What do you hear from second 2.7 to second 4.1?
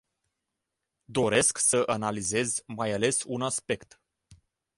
ales un aspect.